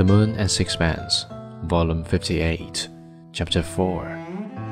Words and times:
The 0.00 0.04
Moon 0.04 0.34
and 0.36 0.50
Sixpence, 0.50 1.26
Volume 1.64 2.04
58, 2.04 2.88
Chapter 3.32 3.62
4. 3.62 4.06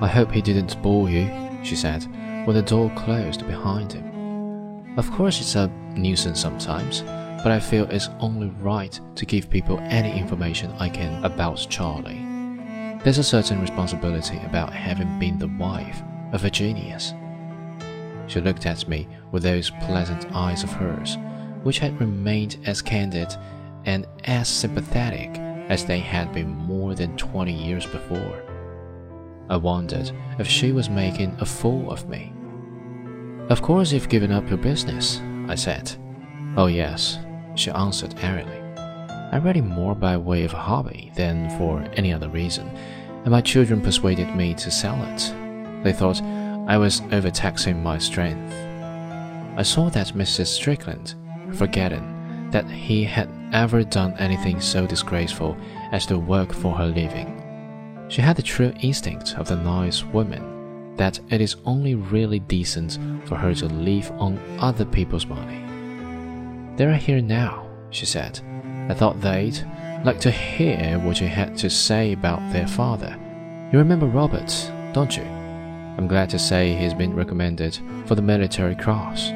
I 0.01 0.07
hope 0.07 0.33
he 0.33 0.41
didn't 0.41 0.81
bore 0.81 1.11
you, 1.11 1.31
she 1.63 1.77
said, 1.77 2.03
when 2.47 2.57
the 2.57 2.63
door 2.63 2.91
closed 2.97 3.47
behind 3.47 3.93
him. 3.93 4.97
Of 4.97 5.11
course, 5.11 5.39
it's 5.43 5.55
a 5.55 5.69
nuisance 5.95 6.41
sometimes, 6.41 7.03
but 7.43 7.49
I 7.49 7.61
feel 7.61 7.85
it's 7.91 8.09
only 8.21 8.49
right 8.63 8.99
to 9.17 9.27
give 9.27 9.51
people 9.51 9.79
any 9.81 10.19
information 10.19 10.73
I 10.79 10.89
can 10.89 11.23
about 11.23 11.67
Charlie. 11.69 12.25
There's 13.05 13.19
a 13.19 13.23
certain 13.23 13.61
responsibility 13.61 14.39
about 14.47 14.73
having 14.73 15.19
been 15.19 15.39
the 15.39 15.55
wife 15.59 16.01
of 16.33 16.47
a 16.47 16.51
genius. 16.51 17.13
She 18.29 18.41
looked 18.41 18.65
at 18.65 18.89
me 18.89 19.07
with 19.31 19.43
those 19.43 19.69
pleasant 19.83 20.25
eyes 20.35 20.63
of 20.63 20.73
hers, 20.73 21.19
which 21.65 21.81
had 21.81 22.01
remained 22.01 22.57
as 22.65 22.81
candid 22.81 23.37
and 23.89 24.07
as 24.25 24.51
sympathetic 24.51 25.39
as 25.71 25.87
they 25.87 25.99
had 25.99 26.31
been 26.31 26.51
more 26.51 26.95
than 26.95 27.17
twenty 27.17 27.55
years 27.55 27.87
before. 27.87 28.43
I 29.49 29.57
wondered 29.57 30.13
if 30.39 30.47
she 30.47 30.73
was 30.73 30.91
making 30.91 31.35
a 31.41 31.47
fool 31.47 31.91
of 31.91 32.07
me. 32.07 32.31
Of 33.49 33.63
course, 33.63 33.91
you've 33.91 34.11
given 34.11 34.31
up 34.31 34.47
your 34.51 34.59
business, 34.59 35.23
I 35.49 35.55
said. 35.55 35.91
Oh, 36.59 36.67
yes, 36.67 37.19
she 37.55 37.71
answered 37.71 38.15
airily. 38.21 38.61
I 39.33 39.39
read 39.39 39.57
it 39.57 39.63
more 39.63 39.95
by 39.95 40.19
way 40.19 40.45
of 40.45 40.53
a 40.53 40.59
hobby 40.59 41.11
than 41.17 41.49
for 41.57 41.83
any 41.95 42.13
other 42.13 42.29
reason, 42.29 42.69
and 43.25 43.31
my 43.31 43.41
children 43.41 43.81
persuaded 43.81 44.37
me 44.37 44.53
to 44.57 44.71
sell 44.71 45.03
it. 45.15 45.33
They 45.83 45.95
thought 45.95 46.21
I 46.69 46.77
was 46.77 47.01
overtaxing 47.11 47.83
my 47.83 47.97
strength. 47.97 48.53
I 49.57 49.63
saw 49.63 49.89
that 49.89 50.09
Mrs. 50.09 50.49
Strickland, 50.49 51.15
forgetting 51.55 52.18
that 52.51 52.69
he 52.71 53.05
had 53.05 53.29
ever 53.53 53.83
done 53.85 54.15
anything 54.19 54.61
so 54.61 54.87
disgraceful 54.87 55.57
as 55.93 56.07
to 56.07 56.19
work 56.19 56.53
for 56.53 56.75
her 56.75 56.87
living. 56.87 57.35
She 58.09 58.23
had 58.23 58.37
the 58.37 58.43
true 58.43 58.73
instinct 58.81 59.35
of 59.37 59.49
the 59.49 59.57
nice 59.57 60.03
woman 60.05 60.97
that 60.97 61.21
it 61.31 61.41
is 61.41 61.57
only 61.65 61.95
really 61.95 62.41
decent 62.41 62.99
for 63.27 63.37
her 63.37 63.55
to 63.55 63.67
live 63.67 64.11
on 64.13 64.39
other 64.59 64.85
people's 64.85 65.27
money. 65.27 65.65
They're 66.77 66.95
here 66.95 67.21
now, 67.21 67.67
she 67.91 68.07
said. 68.07 68.41
I 68.89 68.95
thought 68.95 69.21
they'd 69.21 69.65
like 70.05 70.21
to 70.21 70.31
hear 70.31 70.99
what 71.01 71.21
you 71.21 71.29
had 71.29 71.57
to 71.59 71.71
say 71.71 72.13
about 72.13 72.53
their 72.53 72.67
father. 72.67 73.17
You 73.73 73.79
remember 73.79 74.07
Robert, 74.07 74.53
don't 74.93 75.17
you? 75.17 75.25
I'm 75.25 76.09
glad 76.09 76.31
to 76.31 76.39
say 76.39 76.75
he's 76.75 76.95
been 76.95 77.15
recommended 77.15 77.79
for 78.07 78.15
the 78.15 78.23
Military 78.23 78.77
Cross. 78.77 79.31